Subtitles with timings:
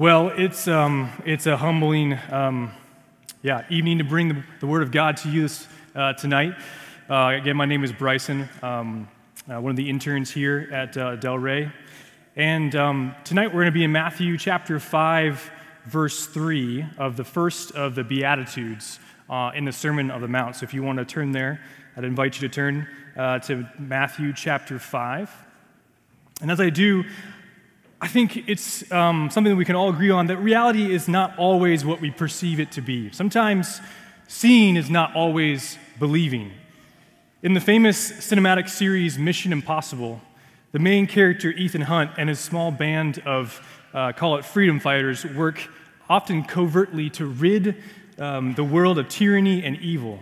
[0.00, 2.70] Well, it's, um, it's a humbling um,
[3.42, 6.54] yeah, evening to bring the, the, Word of God to you this, uh, tonight.
[7.10, 9.06] Uh, again, my name is Bryson, um,
[9.46, 11.70] uh, one of the interns here at uh, Del Rey.
[12.34, 15.50] And um, tonight we're going to be in Matthew chapter 5,
[15.84, 20.56] verse 3 of the first of the Beatitudes uh, in the Sermon of the Mount.
[20.56, 21.60] So if you want to turn there,
[21.94, 22.88] I'd invite you to turn
[23.18, 25.30] uh, to Matthew chapter 5.
[26.40, 27.04] And as I do,
[28.02, 31.36] I think it's um, something that we can all agree on that reality is not
[31.36, 33.10] always what we perceive it to be.
[33.12, 33.78] Sometimes
[34.26, 36.50] seeing is not always believing.
[37.42, 40.22] In the famous cinematic series Mission Impossible,
[40.72, 43.60] the main character, Ethan Hunt, and his small band of,
[43.92, 45.68] uh, call it freedom fighters, work
[46.08, 47.82] often covertly to rid
[48.18, 50.20] um, the world of tyranny and evil.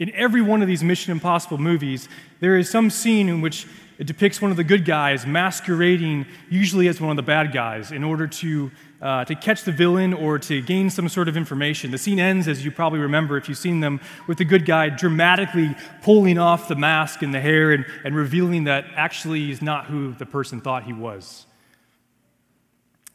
[0.00, 2.08] In every one of these Mission Impossible movies,
[2.40, 6.86] there is some scene in which it depicts one of the good guys masquerading, usually
[6.86, 8.70] as one of the bad guys, in order to,
[9.02, 11.90] uh, to catch the villain or to gain some sort of information.
[11.90, 14.88] The scene ends, as you probably remember if you've seen them, with the good guy
[14.88, 19.86] dramatically pulling off the mask and the hair and, and revealing that actually he's not
[19.86, 21.46] who the person thought he was.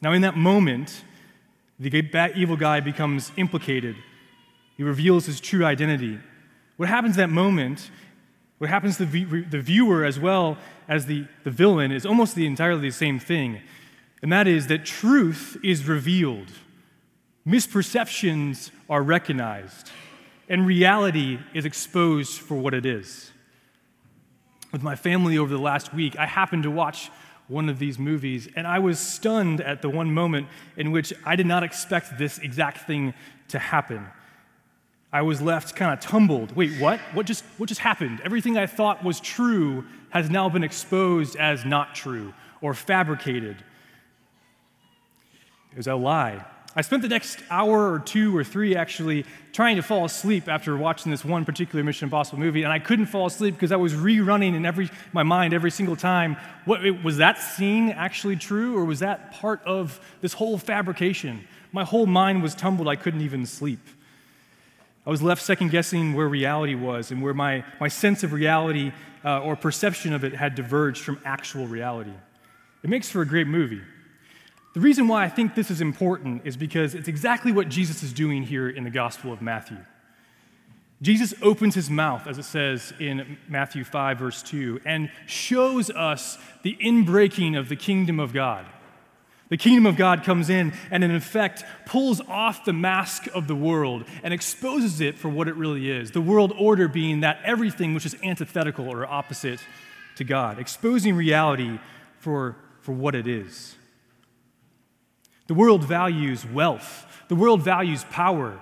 [0.02, 1.02] Now, in that moment,
[1.80, 3.96] the bad, evil guy becomes implicated.
[4.76, 6.18] He reveals his true identity.
[6.76, 7.90] What happens at that moment
[8.58, 10.56] what happens to the viewer as well
[10.88, 13.60] as the, the villain is almost the entirely the same thing,
[14.22, 16.48] and that is that truth is revealed,
[17.46, 19.90] misperceptions are recognized,
[20.48, 23.32] and reality is exposed for what it is.
[24.72, 27.10] With my family over the last week, I happened to watch
[27.48, 31.36] one of these movies, and I was stunned at the one moment in which I
[31.36, 33.14] did not expect this exact thing
[33.48, 34.06] to happen.
[35.14, 36.56] I was left kind of tumbled.
[36.56, 36.98] Wait, what?
[37.12, 38.20] What just, what just happened?
[38.24, 43.56] Everything I thought was true has now been exposed as not true or fabricated.
[45.70, 46.44] It was a lie.
[46.74, 50.76] I spent the next hour or two or three actually trying to fall asleep after
[50.76, 53.94] watching this one particular Mission Impossible movie, and I couldn't fall asleep because I was
[53.94, 56.36] rerunning in every, my mind every single time.
[56.64, 61.46] What, was that scene actually true, or was that part of this whole fabrication?
[61.70, 62.88] My whole mind was tumbled.
[62.88, 63.78] I couldn't even sleep.
[65.06, 68.92] I was left second guessing where reality was and where my, my sense of reality
[69.24, 72.14] uh, or perception of it had diverged from actual reality.
[72.82, 73.82] It makes for a great movie.
[74.74, 78.12] The reason why I think this is important is because it's exactly what Jesus is
[78.12, 79.78] doing here in the Gospel of Matthew.
[81.00, 86.38] Jesus opens his mouth, as it says in Matthew 5, verse 2, and shows us
[86.62, 88.64] the inbreaking of the kingdom of God.
[89.50, 93.54] The kingdom of God comes in and, in effect, pulls off the mask of the
[93.54, 97.94] world and exposes it for what it really is the world order being that everything
[97.94, 99.60] which is antithetical or opposite
[100.16, 101.78] to God, exposing reality
[102.18, 103.76] for, for what it is.
[105.46, 108.58] The world values wealth, the world values power,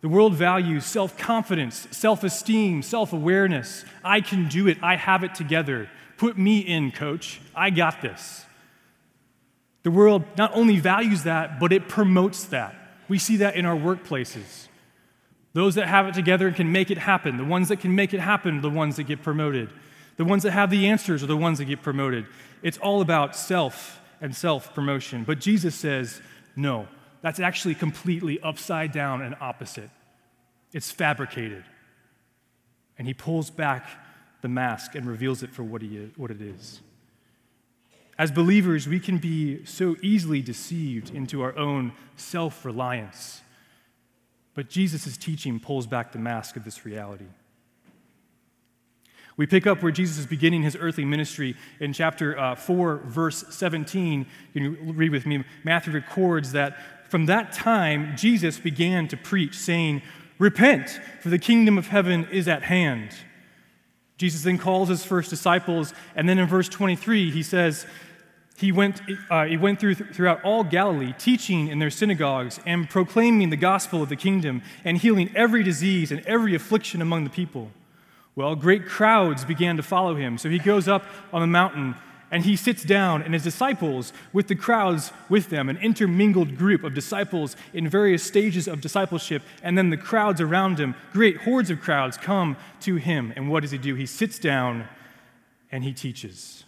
[0.00, 3.84] the world values self confidence, self esteem, self awareness.
[4.02, 5.90] I can do it, I have it together.
[6.16, 7.40] Put me in, coach.
[7.54, 8.46] I got this.
[9.86, 12.74] The world not only values that, but it promotes that.
[13.06, 14.66] We see that in our workplaces.
[15.52, 17.36] Those that have it together and can make it happen.
[17.36, 19.70] The ones that can make it happen the ones that get promoted.
[20.16, 22.26] The ones that have the answers are the ones that get promoted.
[22.64, 25.22] It's all about self and self promotion.
[25.22, 26.20] But Jesus says,
[26.56, 26.88] no,
[27.22, 29.90] that's actually completely upside down and opposite.
[30.72, 31.62] It's fabricated.
[32.98, 33.86] And he pulls back
[34.42, 36.80] the mask and reveals it for what, he is, what it is.
[38.18, 43.42] As believers, we can be so easily deceived into our own self reliance.
[44.54, 47.26] But Jesus' teaching pulls back the mask of this reality.
[49.36, 53.44] We pick up where Jesus is beginning his earthly ministry in chapter uh, 4, verse
[53.50, 54.26] 17.
[54.54, 55.44] You can read with me.
[55.62, 56.78] Matthew records that
[57.10, 60.00] from that time, Jesus began to preach, saying,
[60.38, 63.10] Repent, for the kingdom of heaven is at hand.
[64.16, 67.86] Jesus then calls his first disciples, and then in verse 23, he says,
[68.58, 73.50] he went, uh, he went through, throughout all Galilee, teaching in their synagogues and proclaiming
[73.50, 77.70] the gospel of the kingdom and healing every disease and every affliction among the people.
[78.34, 80.38] Well, great crowds began to follow him.
[80.38, 81.96] So he goes up on the mountain
[82.30, 86.82] and he sits down, and his disciples, with the crowds with them, an intermingled group
[86.82, 91.70] of disciples in various stages of discipleship, and then the crowds around him, great hordes
[91.70, 93.32] of crowds come to him.
[93.36, 93.94] And what does he do?
[93.94, 94.88] He sits down
[95.70, 96.64] and he teaches.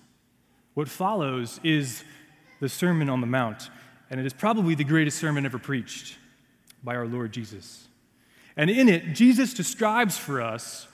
[0.74, 2.04] What follows is
[2.60, 3.70] the Sermon on the Mount,
[4.10, 6.16] and it is probably the greatest sermon ever preached
[6.84, 7.88] by our Lord Jesus.
[8.56, 10.86] And in it, Jesus describes for us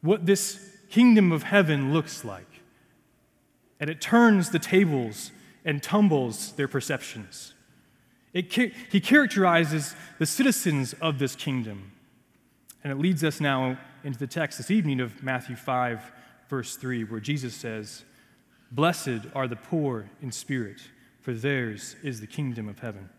[0.00, 2.59] what this kingdom of heaven looks like.
[3.80, 5.32] And it turns the tables
[5.64, 7.54] and tumbles their perceptions.
[8.32, 11.92] It, he characterizes the citizens of this kingdom.
[12.84, 16.12] And it leads us now into the text this evening of Matthew 5,
[16.48, 18.04] verse 3, where Jesus says,
[18.70, 20.80] Blessed are the poor in spirit,
[21.20, 23.10] for theirs is the kingdom of heaven.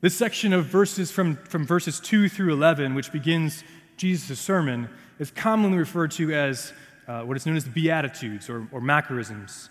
[0.00, 3.62] This section of verses from, from verses 2 through 11, which begins
[3.96, 4.88] Jesus' sermon,
[5.18, 6.72] is commonly referred to as
[7.08, 9.68] uh, what is known as the Beatitudes or, or Macarisms.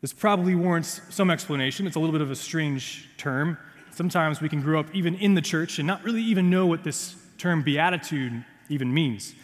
[0.00, 1.86] This probably warrants some explanation.
[1.86, 3.58] It's a little bit of a strange term.
[3.90, 6.84] Sometimes we can grow up even in the church and not really even know what
[6.84, 9.34] this term beatitude even means.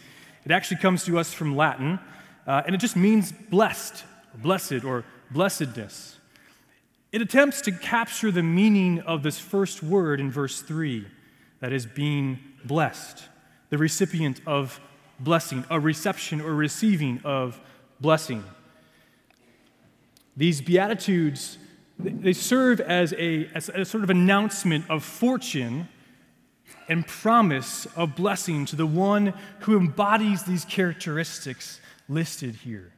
[0.45, 1.99] It actually comes to us from Latin,
[2.47, 4.05] uh, and it just means blessed,
[4.35, 6.19] or blessed, or blessedness.
[7.11, 11.07] It attempts to capture the meaning of this first word in verse 3
[11.61, 13.25] that is, being blessed,
[13.71, 14.81] the recipient of
[15.21, 17.61] blessing, a reception or receiving of
[18.01, 18.45] blessing.
[20.37, 21.59] These Beatitudes,
[21.99, 25.89] they serve as a, as a sort of announcement of fortune
[26.89, 32.93] and promise of blessing to the one who embodies these characteristics listed here.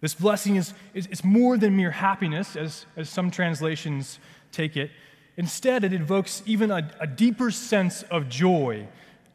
[0.00, 4.18] This blessing is, is, more than mere happiness, as, as some translations
[4.52, 4.90] take it.
[5.36, 8.86] Instead, it invokes even a, a deeper sense of joy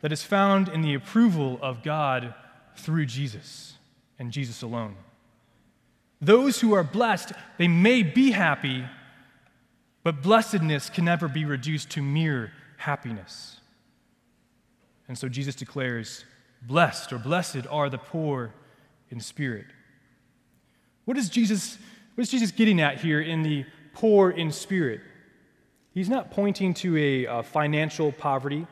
[0.02, 2.34] that is found in the approval of God
[2.76, 3.74] through Jesus
[4.20, 4.96] and Jesus alone.
[6.20, 8.86] Those who are blessed, they may be happy,
[10.04, 13.60] but blessedness can never be reduced to mere happiness.
[15.08, 16.26] And so Jesus declares,
[16.62, 18.54] Blessed or blessed are the poor
[19.10, 19.66] in spirit.
[21.06, 21.78] What is Jesus,
[22.14, 25.02] what is Jesus getting at here in the poor in spirit?
[25.94, 28.68] He's not pointing to a, a financial poverty,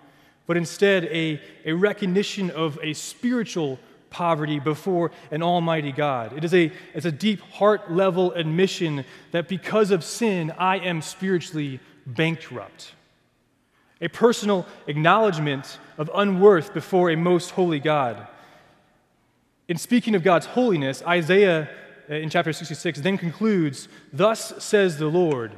[0.49, 3.77] but instead a, a recognition of a spiritual
[4.09, 6.35] poverty before an almighty God.
[6.35, 11.03] It is a, it's a deep heart level admission that because of sin, I am
[11.03, 12.93] spiritually bankrupt.
[14.01, 18.27] A personal acknowledgement of unworth before a most holy God.
[19.67, 21.69] In speaking of God's holiness, Isaiah
[22.09, 25.51] uh, in chapter 66 then concludes Thus says the Lord,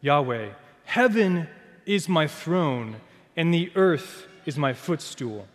[0.00, 0.48] Yahweh,
[0.86, 1.46] Heaven
[1.86, 2.96] is my throne,
[3.36, 5.46] and the earth is my footstool.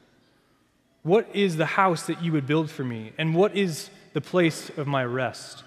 [1.03, 3.13] What is the house that you would build for me?
[3.17, 5.63] And what is the place of my rest?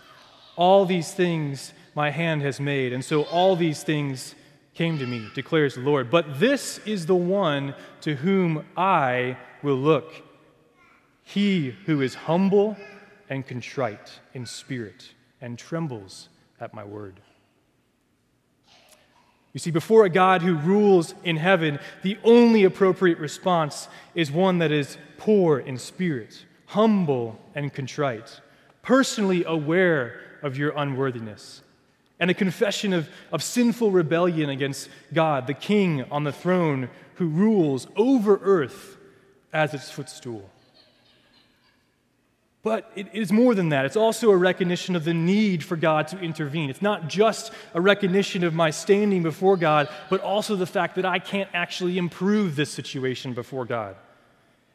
[0.56, 4.34] All these things my hand has made, and so all these things
[4.74, 6.10] came to me, declares the Lord.
[6.10, 10.12] But this is the one to whom I will look
[11.24, 12.76] he who is humble
[13.28, 16.28] and contrite in spirit and trembles
[16.60, 17.20] at my word.
[19.52, 24.58] You see, before a God who rules in heaven, the only appropriate response is one
[24.58, 28.40] that is poor in spirit, humble and contrite,
[28.80, 31.62] personally aware of your unworthiness,
[32.18, 37.26] and a confession of, of sinful rebellion against God, the King on the throne who
[37.26, 38.96] rules over earth
[39.52, 40.48] as its footstool.
[42.62, 43.86] But it is more than that.
[43.86, 46.70] It's also a recognition of the need for God to intervene.
[46.70, 51.04] It's not just a recognition of my standing before God, but also the fact that
[51.04, 53.96] I can't actually improve this situation before God.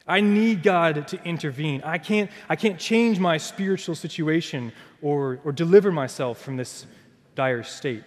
[0.06, 1.82] I need God to intervene.
[1.82, 6.86] I can't, I can't change my spiritual situation or, or deliver myself from this
[7.34, 8.04] dire state.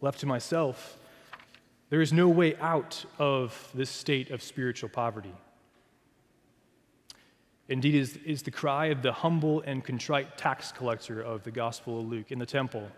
[0.00, 0.98] Left to myself,
[1.90, 5.32] there is no way out of this state of spiritual poverty.
[7.68, 12.00] Indeed, is, is the cry of the humble and contrite tax collector of the Gospel
[12.00, 12.88] of Luke in the temple,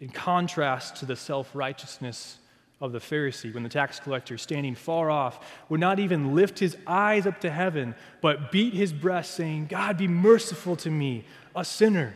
[0.00, 2.38] in contrast to the self righteousness
[2.80, 6.76] of the Pharisee, when the tax collector, standing far off, would not even lift his
[6.86, 11.64] eyes up to heaven, but beat his breast, saying, God, be merciful to me, a
[11.64, 12.14] sinner.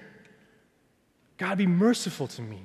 [1.38, 2.62] God, be merciful to me.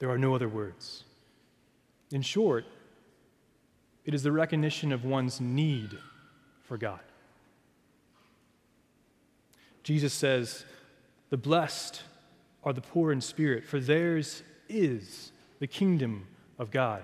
[0.00, 1.04] There are no other words.
[2.10, 2.64] In short,
[4.04, 5.96] it is the recognition of one's need
[6.72, 7.00] for God.
[9.82, 10.64] Jesus says,
[11.28, 12.00] The blessed
[12.64, 16.26] are the poor in spirit, for theirs is the kingdom
[16.58, 17.02] of God.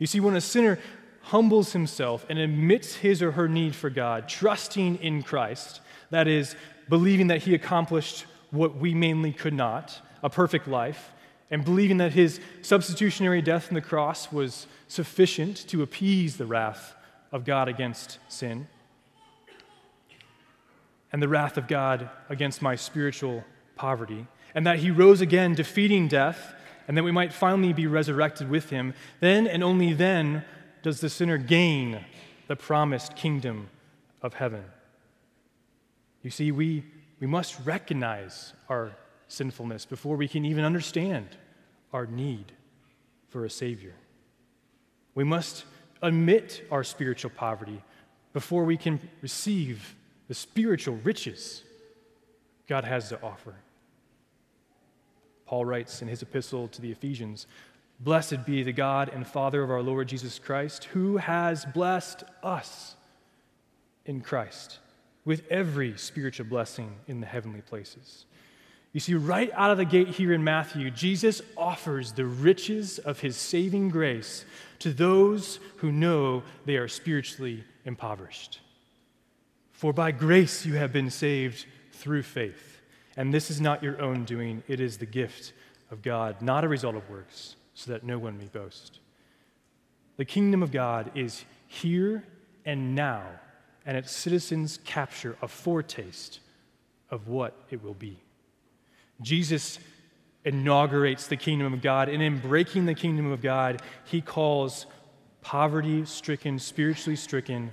[0.00, 0.80] You see, when a sinner
[1.22, 5.80] humbles himself and admits his or her need for God, trusting in Christ,
[6.10, 6.56] that is,
[6.88, 11.12] believing that he accomplished what we mainly could not, a perfect life,
[11.48, 16.96] and believing that his substitutionary death on the cross was sufficient to appease the wrath
[17.32, 18.66] of God against sin
[21.12, 23.44] and the wrath of God against my spiritual
[23.76, 26.54] poverty, and that he rose again, defeating death,
[26.86, 30.44] and that we might finally be resurrected with him, then and only then
[30.82, 32.04] does the sinner gain
[32.48, 33.68] the promised kingdom
[34.22, 34.64] of heaven.
[36.22, 36.84] You see, we,
[37.20, 38.92] we must recognize our
[39.28, 41.28] sinfulness, before we can even understand
[41.92, 42.52] our need
[43.28, 43.94] for a Savior.
[45.14, 45.64] We must
[46.02, 47.82] admit our spiritual poverty
[48.32, 49.94] before we can receive
[50.30, 51.64] the spiritual riches
[52.68, 53.52] God has to offer.
[55.44, 57.48] Paul writes in his epistle to the Ephesians
[57.98, 62.94] Blessed be the God and Father of our Lord Jesus Christ, who has blessed us
[64.06, 64.78] in Christ
[65.24, 68.24] with every spiritual blessing in the heavenly places.
[68.92, 73.18] You see, right out of the gate here in Matthew, Jesus offers the riches of
[73.18, 74.44] his saving grace
[74.78, 78.60] to those who know they are spiritually impoverished.
[79.80, 82.82] For by grace you have been saved through faith.
[83.16, 85.54] And this is not your own doing, it is the gift
[85.90, 89.00] of God, not a result of works, so that no one may boast.
[90.18, 92.24] The kingdom of God is here
[92.66, 93.22] and now,
[93.86, 96.40] and its citizens capture a foretaste
[97.10, 98.18] of what it will be.
[99.22, 99.78] Jesus
[100.44, 104.84] inaugurates the kingdom of God, and in breaking the kingdom of God, he calls
[105.40, 107.72] poverty stricken, spiritually stricken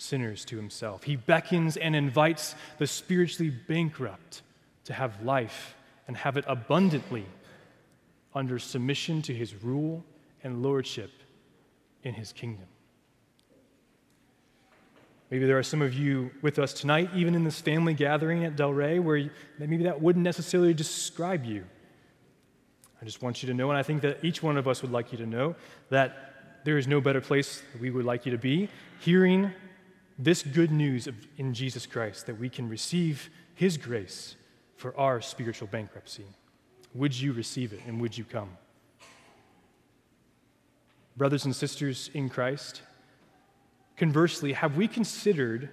[0.00, 1.04] sinners to himself.
[1.04, 4.42] He beckons and invites the spiritually bankrupt
[4.84, 5.74] to have life
[6.08, 7.26] and have it abundantly
[8.34, 10.02] under submission to his rule
[10.42, 11.10] and lordship
[12.02, 12.66] in his kingdom.
[15.30, 18.56] Maybe there are some of you with us tonight, even in this family gathering at
[18.56, 21.64] Delray, where maybe that wouldn't necessarily describe you.
[23.00, 24.90] I just want you to know, and I think that each one of us would
[24.90, 25.54] like you to know,
[25.90, 28.68] that there is no better place we would like you to be,
[29.00, 29.52] hearing
[30.22, 34.36] this good news of, in Jesus Christ, that we can receive His grace
[34.76, 36.26] for our spiritual bankruptcy.
[36.94, 38.50] Would you receive it and would you come?
[41.16, 42.82] Brothers and sisters in Christ,
[43.96, 45.70] conversely, have we considered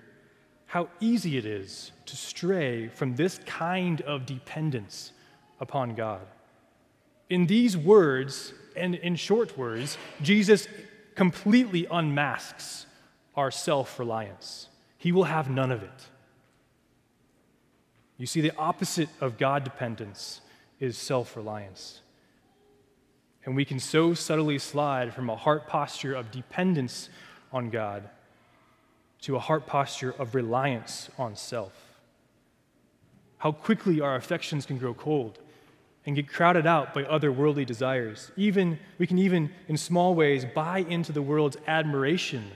[0.65, 5.11] how easy it is to stray from this kind of dependence
[5.59, 6.25] upon God?
[7.29, 10.67] In these words, and in short words, Jesus
[11.15, 12.86] completely unmasks
[13.37, 14.67] our self reliance.
[14.97, 16.07] He will have none of it.
[18.17, 20.41] You see, the opposite of God dependence
[20.79, 22.01] is self reliance.
[23.45, 27.09] And we can so subtly slide from a heart posture of dependence
[27.53, 28.09] on God
[29.21, 31.71] to a heart posture of reliance on self.
[33.37, 35.39] How quickly our affections can grow cold
[36.05, 38.31] and get crowded out by other worldly desires.
[38.35, 42.51] Even we can even in small ways buy into the world's admiration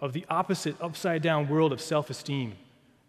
[0.00, 2.54] of the opposite upside down world of self-esteem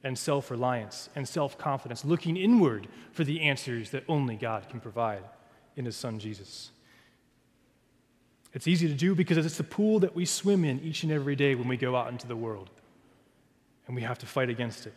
[0.03, 4.79] and self reliance and self confidence, looking inward for the answers that only God can
[4.79, 5.23] provide
[5.75, 6.71] in His Son Jesus.
[8.53, 11.35] It's easy to do because it's the pool that we swim in each and every
[11.35, 12.69] day when we go out into the world,
[13.87, 14.93] and we have to fight against it.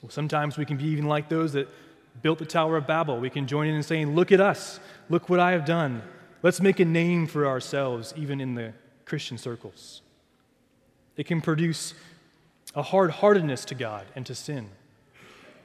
[0.00, 1.68] Well, sometimes we can be even like those that
[2.22, 3.20] built the Tower of Babel.
[3.20, 4.80] We can join in and saying, Look at us,
[5.10, 6.02] look what I have done.
[6.42, 8.72] Let's make a name for ourselves, even in the
[9.12, 10.00] Christian circles.
[11.18, 11.92] It can produce
[12.74, 14.70] a hard heartedness to God and to sin,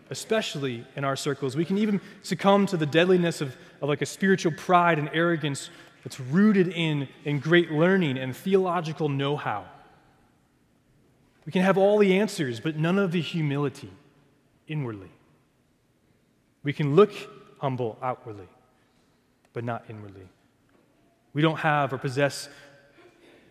[0.10, 1.56] especially in our circles.
[1.56, 5.70] We can even succumb to the deadliness of, of like a spiritual pride and arrogance
[6.04, 9.64] that's rooted in, in great learning and theological know how.
[11.46, 13.94] We can have all the answers, but none of the humility
[14.68, 15.12] inwardly.
[16.64, 17.14] We can look
[17.60, 18.50] humble outwardly,
[19.54, 20.28] but not inwardly.
[21.32, 22.50] We don't have or possess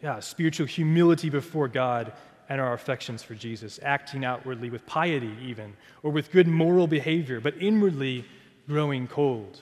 [0.03, 2.13] yeah, spiritual humility before God
[2.49, 7.41] and our affections for Jesus, acting outwardly with piety, even, or with good moral behavior,
[7.41, 8.25] but inwardly
[8.69, 9.61] growing cold.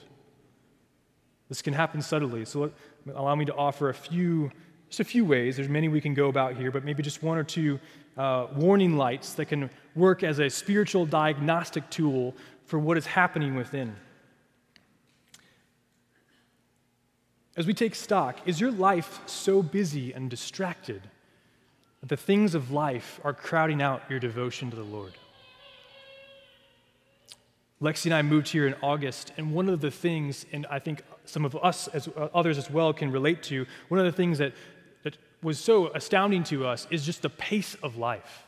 [1.49, 2.45] This can happen subtly.
[2.45, 2.71] So,
[3.13, 4.51] allow me to offer a few,
[4.89, 5.55] just a few ways.
[5.55, 7.79] There's many we can go about here, but maybe just one or two
[8.17, 13.55] uh, warning lights that can work as a spiritual diagnostic tool for what is happening
[13.55, 13.95] within.
[17.57, 21.01] As we take stock, is your life so busy and distracted
[22.01, 25.13] that the things of life are crowding out your devotion to the Lord?
[27.81, 31.03] Lexi and I moved here in August, and one of the things, and I think
[31.23, 34.37] some of us, as uh, others as well, can relate to, one of the things
[34.39, 34.51] that,
[35.03, 38.47] that was so astounding to us is just the pace of life.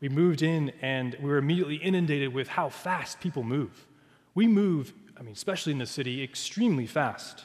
[0.00, 3.86] We moved in, and we were immediately inundated with how fast people move.
[4.34, 7.44] We move, I mean, especially in the city, extremely fast.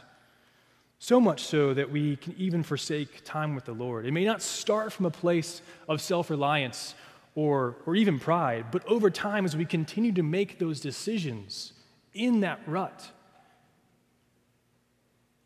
[1.03, 4.05] So much so that we can even forsake time with the Lord.
[4.05, 6.95] It may not start from a place of self reliance
[7.35, 11.73] or, or even pride, but over time, as we continue to make those decisions
[12.13, 13.05] in that rut,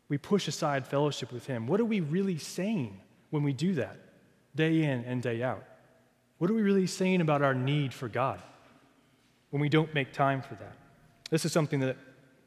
[0.08, 1.66] we push aside fellowship with Him.
[1.66, 3.00] What are we really saying
[3.30, 3.96] when we do that,
[4.54, 5.64] day in and day out?
[6.38, 8.40] What are we really saying about our need for God?
[9.50, 10.76] when we don't make time for that.
[11.30, 11.96] This is something that,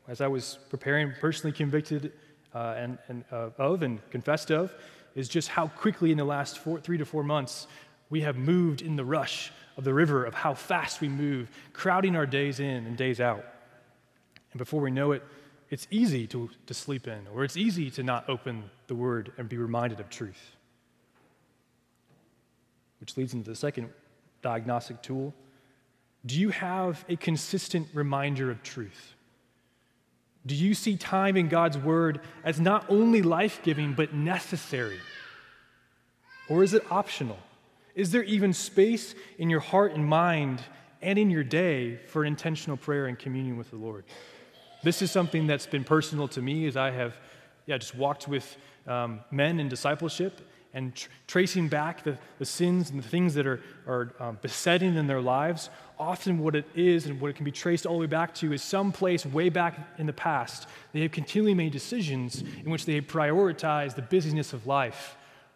[0.07, 2.13] as I was preparing, personally convicted
[2.53, 4.73] uh, and, and uh, of and confessed of,
[5.15, 7.67] is just how quickly in the last four, three to four months
[8.09, 12.15] we have moved in the rush of the river of how fast we move, crowding
[12.15, 13.45] our days in and days out.
[14.51, 15.23] And before we know it,
[15.69, 19.47] it's easy to, to sleep in, or it's easy to not open the word and
[19.47, 20.55] be reminded of truth.
[22.99, 23.89] Which leads into the second
[24.41, 25.33] diagnostic tool.
[26.25, 29.15] Do you have a consistent reminder of truth?
[30.45, 34.99] Do you see time in God's word as not only life giving, but necessary?
[36.49, 37.37] Or is it optional?
[37.95, 40.61] Is there even space in your heart and mind
[41.01, 44.05] and in your day for intentional prayer and communion with the Lord?
[44.83, 47.15] This is something that's been personal to me as I have
[47.67, 48.57] yeah, just walked with
[48.87, 50.41] um, men in discipleship
[50.73, 54.95] and tr- tracing back the, the sins and the things that are, are um, besetting
[54.95, 55.69] in their lives.
[55.99, 58.53] Often, what it is and what it can be traced all the way back to
[58.53, 60.67] is some place way back in the past.
[60.93, 65.15] They have continually made decisions in which they have prioritized the busyness of life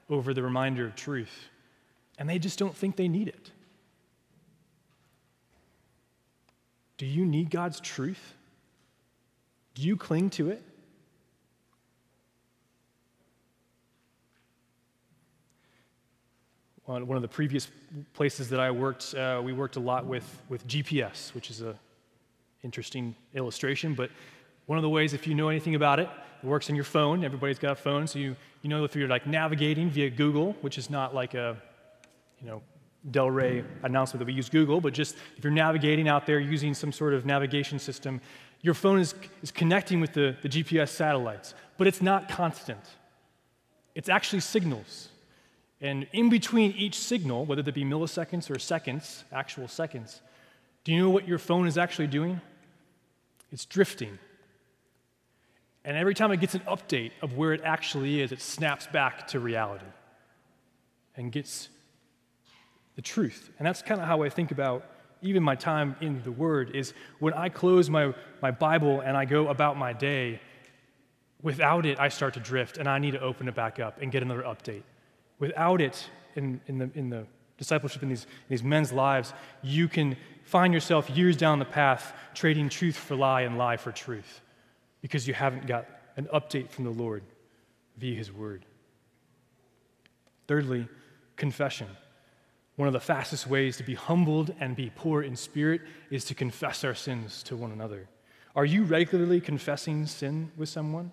[0.09, 1.49] over the reminder of truth
[2.17, 3.51] and they just don't think they need it.
[6.97, 8.35] Do you need God's truth?
[9.73, 10.63] Do you cling to it?
[16.85, 17.67] One of the previous
[18.13, 21.75] places that I worked, uh, we worked a lot with, with GPS, which is an
[22.63, 23.95] interesting illustration.
[23.95, 24.11] But
[24.67, 26.09] one of the ways, if you know anything about it,
[26.43, 27.23] it works on your phone.
[27.23, 30.77] Everybody's got a phone, so you, you know if you're like navigating via Google, which
[30.77, 31.57] is not like a
[32.39, 32.61] you know,
[33.11, 36.73] Del Rey announcement that we use Google, but just if you're navigating out there using
[36.73, 38.21] some sort of navigation system,
[38.61, 42.79] your phone is, is connecting with the, the GPS satellites, but it's not constant.
[43.93, 45.09] It's actually signals.
[45.85, 50.19] And in between each signal, whether that be milliseconds or seconds, actual seconds,
[50.83, 52.41] do you know what your phone is actually doing?
[53.51, 54.17] It's drifting.
[55.83, 59.27] And every time it gets an update of where it actually is, it snaps back
[59.27, 59.85] to reality
[61.15, 61.69] and gets
[62.95, 63.51] the truth.
[63.59, 64.85] And that's kind of how I think about
[65.21, 69.25] even my time in the Word is when I close my, my Bible and I
[69.25, 70.41] go about my day,
[71.43, 74.11] without it, I start to drift and I need to open it back up and
[74.11, 74.81] get another update.
[75.39, 77.25] Without it, in, in, the, in the
[77.57, 82.13] discipleship in these, in these men's lives, you can find yourself years down the path
[82.33, 84.41] trading truth for lie and lie for truth
[85.01, 85.85] because you haven't got
[86.17, 87.23] an update from the Lord
[87.97, 88.65] via His Word.
[90.47, 90.87] Thirdly,
[91.35, 91.87] confession.
[92.75, 96.35] One of the fastest ways to be humbled and be poor in spirit is to
[96.35, 98.07] confess our sins to one another.
[98.55, 101.11] Are you regularly confessing sin with someone?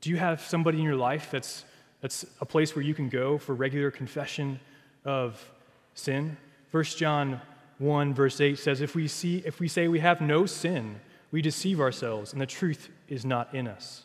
[0.00, 1.64] Do you have somebody in your life that's,
[2.04, 4.60] that's a place where you can go for regular confession
[5.06, 5.42] of
[5.94, 6.36] sin?
[6.70, 7.40] 1 John
[7.78, 11.40] 1, verse 8 says, if we, see, if we say we have no sin, we
[11.40, 14.02] deceive ourselves, and the truth is not in us.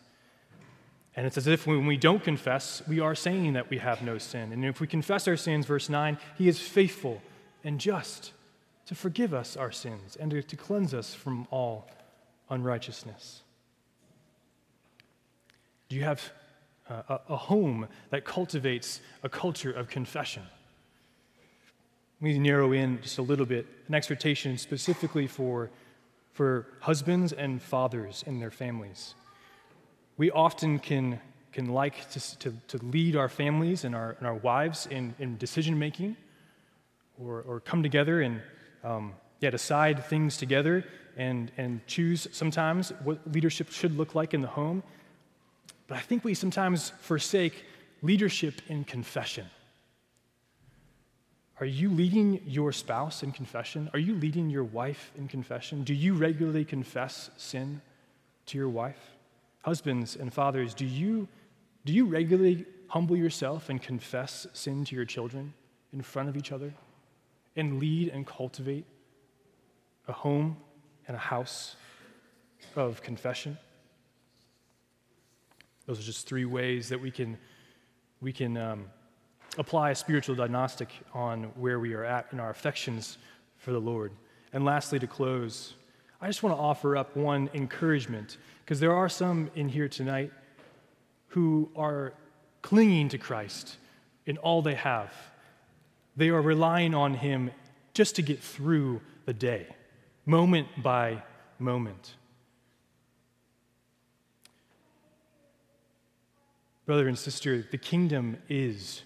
[1.18, 4.18] And it's as if when we don't confess, we are saying that we have no
[4.18, 4.54] sin.
[4.54, 7.22] And if we confess our sins, verse 9, he is faithful
[7.66, 8.32] and just
[8.86, 11.90] to forgive us our sins and to, to cleanse us from all
[12.50, 13.42] unrighteousness.
[15.90, 16.32] Do you have
[16.90, 20.44] uh, a, home that cultivates a culture of confession?
[22.22, 25.70] Let me narrow in just a little bit an exhortation specifically for,
[26.34, 29.16] for husbands and fathers in their families
[30.20, 31.18] we often can,
[31.54, 35.38] can like to, to, to lead our families and our, and our wives in, in
[35.38, 36.18] decision making
[37.18, 38.42] or, or come together and
[38.84, 40.84] um, yeah, decide things together
[41.16, 44.84] and, and choose sometimes what leadership should look like in the home.
[45.90, 47.66] But I think we sometimes forsake
[48.04, 49.48] leadership in confession.
[51.60, 53.90] Are you leading your spouse in confession?
[53.92, 55.84] Are you leading your wife in confession?
[55.84, 57.82] Do you regularly confess sin
[58.46, 59.18] to your wife?
[59.64, 61.28] Husbands and fathers, do you,
[61.84, 65.54] do you regularly humble yourself and confess sin to your children
[65.92, 66.72] in front of each other
[67.56, 68.86] and lead and cultivate
[70.08, 70.56] a home
[71.08, 71.76] and a house
[72.76, 73.58] of confession?
[75.90, 77.36] Those are just three ways that we can,
[78.22, 78.86] we can um,
[79.58, 83.18] apply a spiritual diagnostic on where we are at in our affections
[83.58, 84.12] for the Lord.
[84.54, 85.74] And lastly, to close,
[86.22, 90.32] I just want to offer up one encouragement because there are some in here tonight
[91.30, 92.14] who are
[92.62, 93.78] clinging to Christ
[94.28, 95.12] in all they have.
[96.16, 97.50] They are relying on Him
[97.96, 99.66] just to get through the day,
[100.28, 101.24] moment by
[101.58, 102.14] moment.
[106.90, 109.04] Brother and sister, the kingdom is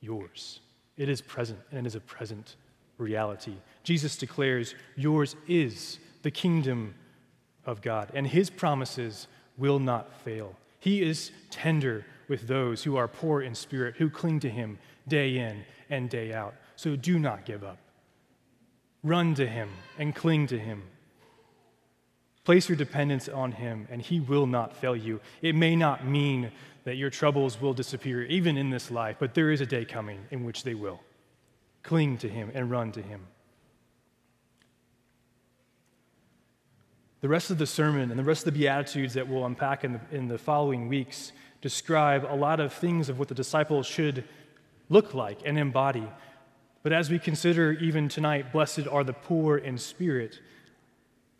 [0.00, 0.58] yours.
[0.96, 2.56] It is present, and it is a present
[2.98, 3.54] reality.
[3.84, 6.92] Jesus declares, Yours is the kingdom
[7.64, 10.56] of God, and his promises will not fail.
[10.80, 15.38] He is tender with those who are poor in spirit, who cling to him day
[15.38, 16.56] in and day out.
[16.74, 17.78] So do not give up.
[19.04, 19.68] Run to him
[20.00, 20.82] and cling to him.
[22.44, 25.20] Place your dependence on him, and he will not fail you.
[25.42, 26.50] It may not mean
[26.84, 30.20] that your troubles will disappear even in this life, but there is a day coming
[30.30, 31.00] in which they will.
[31.82, 33.26] Cling to him and run to him.
[37.20, 39.92] The rest of the sermon and the rest of the Beatitudes that we'll unpack in
[39.92, 44.24] the, in the following weeks describe a lot of things of what the disciples should
[44.88, 46.08] look like and embody.
[46.82, 50.40] But as we consider even tonight, blessed are the poor in spirit,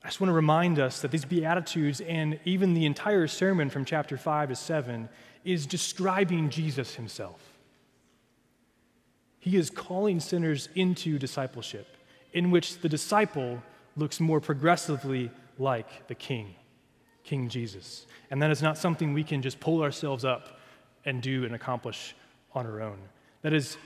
[0.02, 3.84] I just want to remind us that these Beatitudes and even the entire sermon from
[3.84, 5.08] chapter 5 to 7
[5.44, 7.40] is describing Jesus himself.
[9.38, 11.96] He is calling sinners into discipleship,
[12.32, 13.62] in which the disciple
[13.96, 16.54] looks more progressively like the King,
[17.24, 18.06] King Jesus.
[18.30, 20.60] And that is not something we can just pull ourselves up
[21.04, 22.14] and do and accomplish
[22.54, 22.98] on our own.
[23.42, 23.76] That is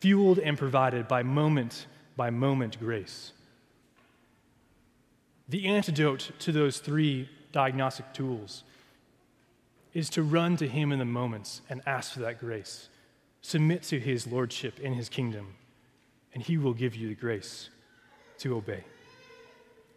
[0.00, 3.32] fueled and provided by moment by moment grace.
[5.52, 8.64] The antidote to those three diagnostic tools
[9.92, 12.88] is to run to Him in the moments and ask for that grace.
[13.42, 15.48] Submit to His lordship in His kingdom,
[16.32, 17.68] and He will give you the grace
[18.38, 18.82] to obey.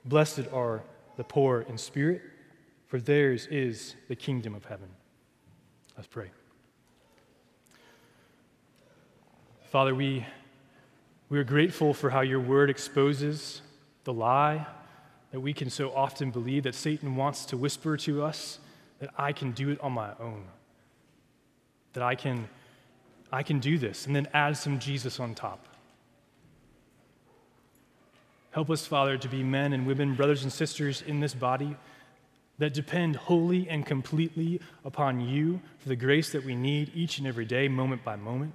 [0.04, 0.84] Blessed are
[1.16, 2.22] the poor in spirit,
[2.88, 4.90] for theirs is the kingdom of heaven.
[5.96, 6.32] Let's pray.
[9.72, 10.26] Father, we,
[11.30, 13.62] we are grateful for how your word exposes
[14.04, 14.68] the lie
[15.32, 18.60] that we can so often believe that Satan wants to whisper to us
[19.00, 20.46] that I can do it on my own,
[21.94, 22.48] that I can,
[23.32, 25.68] I can do this, and then add some Jesus on top.
[28.52, 31.76] Help us, Father, to be men and women, brothers and sisters in this body
[32.58, 37.28] that depend wholly and completely upon you for the grace that we need each and
[37.28, 38.54] every day, moment by moment.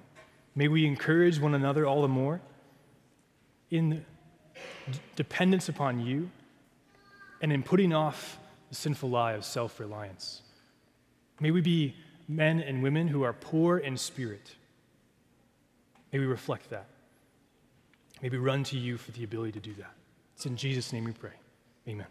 [0.55, 2.41] May we encourage one another all the more
[3.69, 4.03] in
[5.15, 6.31] dependence upon you
[7.41, 10.41] and in putting off the sinful lie of self reliance.
[11.39, 11.95] May we be
[12.27, 14.55] men and women who are poor in spirit.
[16.13, 16.85] May we reflect that.
[18.21, 19.93] May we run to you for the ability to do that.
[20.35, 21.31] It's in Jesus' name we pray.
[21.87, 22.07] Amen.